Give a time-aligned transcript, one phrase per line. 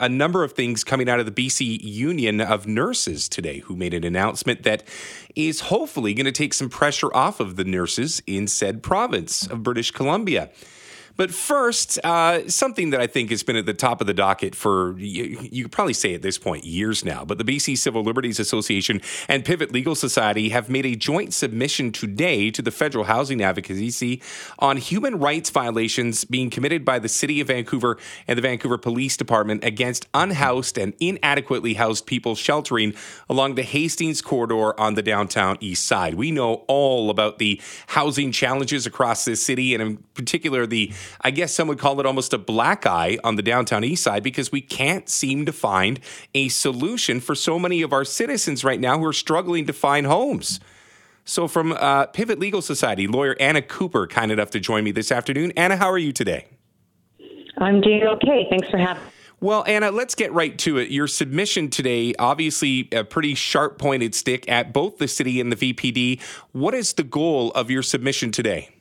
[0.00, 3.92] A number of things coming out of the BC Union of Nurses today, who made
[3.92, 4.84] an announcement that
[5.36, 9.62] is hopefully going to take some pressure off of the nurses in said province of
[9.62, 10.50] British Columbia.
[11.16, 14.54] But first, uh, something that I think has been at the top of the docket
[14.54, 18.02] for, you, you could probably say at this point, years now, but the BC Civil
[18.02, 23.04] Liberties Association and Pivot Legal Society have made a joint submission today to the Federal
[23.04, 24.22] Housing Advocacy
[24.58, 29.16] on human rights violations being committed by the City of Vancouver and the Vancouver Police
[29.16, 32.94] Department against unhoused and inadequately housed people sheltering
[33.28, 36.14] along the Hastings corridor on the downtown east side.
[36.14, 41.30] We know all about the housing challenges across this city and in particular the I
[41.30, 44.50] guess some would call it almost a black eye on the downtown east side because
[44.52, 46.00] we can't seem to find
[46.34, 50.06] a solution for so many of our citizens right now who are struggling to find
[50.06, 50.60] homes.
[51.24, 55.12] So, from uh, Pivot Legal Society, lawyer Anna Cooper, kind enough to join me this
[55.12, 55.52] afternoon.
[55.56, 56.46] Anna, how are you today?
[57.58, 58.46] I'm doing okay.
[58.50, 59.10] Thanks for having me.
[59.40, 60.90] well, Anna, let's get right to it.
[60.90, 65.72] Your submission today, obviously a pretty sharp pointed stick at both the city and the
[65.74, 66.20] VPD.
[66.50, 68.71] What is the goal of your submission today?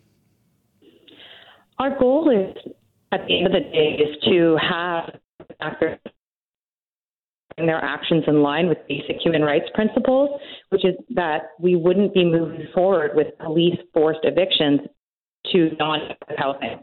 [1.81, 2.55] Our goal is,
[3.11, 5.17] at the end of the day, is to have
[5.59, 5.97] actors
[7.57, 10.29] their actions in line with basic human rights principles,
[10.69, 14.81] which is that we wouldn't be moving forward with police forced evictions
[15.51, 15.99] to non
[16.37, 16.79] housing.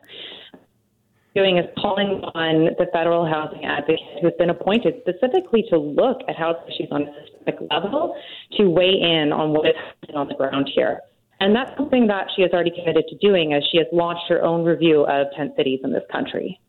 [1.34, 6.34] Doing is calling on the federal housing advocate who's been appointed specifically to look at
[6.34, 8.16] housing issues on a systemic level
[8.56, 11.00] to weigh in on what is happening on the ground here.
[11.40, 14.42] And that's something that she has already committed to doing as she has launched her
[14.42, 16.60] own review of 10 cities in this country.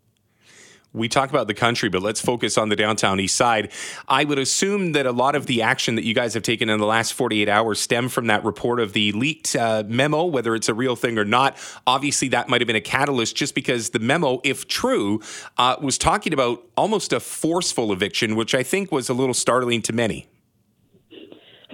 [0.92, 3.72] We talk about the country, but let's focus on the downtown east side.
[4.08, 6.80] I would assume that a lot of the action that you guys have taken in
[6.80, 10.68] the last 48 hours stem from that report of the leaked uh, memo, whether it's
[10.68, 11.58] a real thing or not.
[11.86, 15.22] Obviously, that might have been a catalyst just because the memo, if true,
[15.60, 19.84] uh, was talking about almost a forceful eviction, which I think was a little startling
[19.84, 20.28] to many.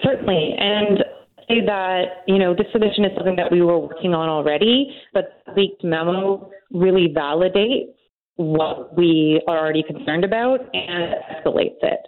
[0.03, 0.55] Certainly.
[0.59, 1.05] And
[1.47, 5.41] say that, you know, this submission is something that we were working on already, but
[5.45, 7.93] the leaked memo really validates
[8.35, 11.99] what we are already concerned about and escalates it.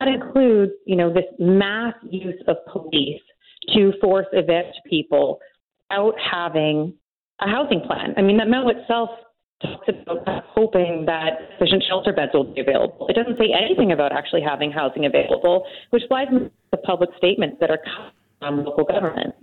[0.00, 3.20] That includes, you know, this mass use of police
[3.74, 5.38] to force evict people
[5.90, 6.94] without having
[7.40, 8.14] a housing plan.
[8.16, 9.10] I mean, that memo itself
[9.62, 13.06] talks about hoping that sufficient shelter beds will be available.
[13.08, 17.56] It doesn't say anything about actually having housing available, which flies in the public statements
[17.60, 17.80] that are
[18.42, 19.34] um, local government.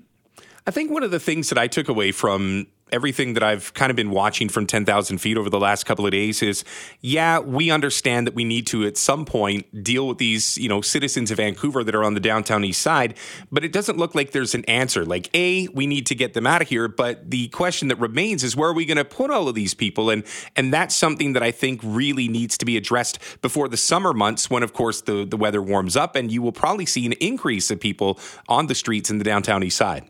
[0.65, 3.89] I think one of the things that I took away from everything that I've kind
[3.89, 6.63] of been watching from 10,000 feet over the last couple of days is
[7.01, 10.79] yeah, we understand that we need to at some point deal with these, you know,
[10.79, 13.15] citizens of Vancouver that are on the downtown east side,
[13.51, 15.05] but it doesn't look like there's an answer.
[15.05, 18.43] Like, A, we need to get them out of here, but the question that remains
[18.43, 20.11] is where are we going to put all of these people?
[20.11, 20.23] And
[20.55, 24.49] and that's something that I think really needs to be addressed before the summer months
[24.49, 27.71] when of course the, the weather warms up and you will probably see an increase
[27.71, 30.07] of people on the streets in the downtown east side.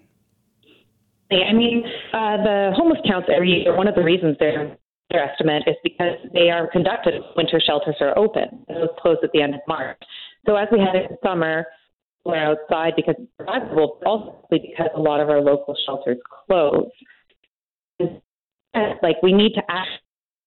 [1.42, 1.84] I mean,
[2.14, 4.78] uh, the homeless counts every year, one of the reasons they're
[5.14, 8.66] their estimate is because they are conducted winter shelters are open.
[8.68, 9.98] Those close at the end of March.
[10.46, 11.66] So as we head into summer,
[12.26, 16.18] we're outside because it's survivable, but also because a lot of our local shelters
[16.48, 16.90] close.
[19.04, 19.90] Like we need to ask,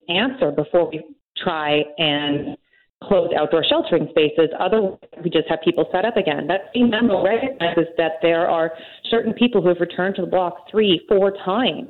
[0.09, 1.03] answer before we
[1.37, 2.57] try and
[3.05, 4.49] close outdoor sheltering spaces.
[4.59, 6.47] Otherwise, we just have people set up again.
[6.47, 8.73] That same memo recognizes that there are
[9.11, 11.89] certain people who have returned to the block three, four times.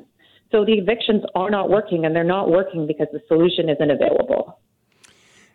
[0.51, 4.59] So the evictions are not working, and they're not working because the solution isn't available.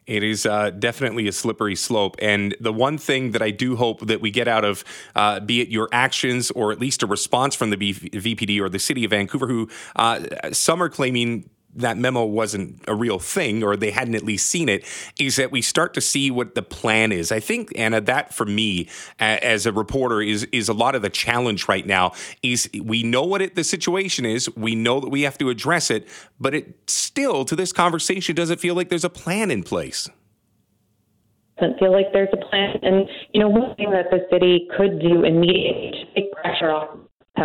[0.06, 2.16] It is uh, definitely a slippery slope.
[2.20, 4.84] And the one thing that I do hope that we get out of,
[5.14, 8.80] uh, be it your actions or at least a response from the VPD or the
[8.80, 10.20] city of Vancouver, who uh,
[10.52, 14.68] some are claiming that memo wasn't a real thing or they hadn't at least seen
[14.68, 14.84] it
[15.18, 17.32] is that we start to see what the plan is.
[17.32, 18.88] I think Anna that for me
[19.18, 23.22] as a reporter is is a lot of the challenge right now is we know
[23.22, 26.08] what it, the situation is, we know that we have to address it,
[26.38, 30.08] but it still to this conversation doesn't feel like there's a plan in place.
[31.58, 35.00] Doesn't feel like there's a plan and you know one thing that the city could
[35.00, 36.98] do immediately to take pressure off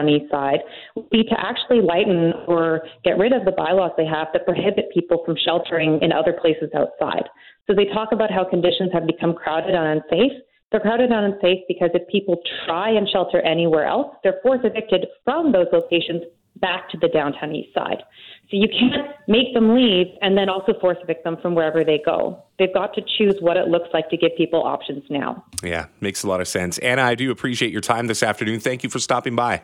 [0.08, 0.60] east side
[0.96, 4.92] would be to actually lighten or get rid of the bylaws they have that prohibit
[4.94, 7.24] people from sheltering in other places outside.
[7.68, 10.32] So they talk about how conditions have become crowded and unsafe.
[10.72, 15.08] They're crowded and unsafe because if people try and shelter anywhere else, they're forced evicted
[15.24, 16.24] from those locations
[16.58, 18.04] back to the downtown east side.
[18.50, 22.00] So you can't make them leave and then also force evict them from wherever they
[22.04, 22.44] go.
[22.58, 25.44] They've got to choose what it looks like to give people options now.
[25.64, 26.78] Yeah, makes a lot of sense.
[26.80, 28.60] Anna, I do appreciate your time this afternoon.
[28.60, 29.64] Thank you for stopping by.